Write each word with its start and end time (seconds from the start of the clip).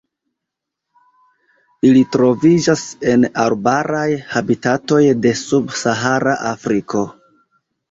Ili 1.89 2.01
troviĝas 2.15 2.87
en 3.13 3.29
arbaraj 3.45 4.07
habitatoj 4.33 5.05
de 5.29 5.37
subsahara 5.45 6.37
Afriko. 6.57 7.07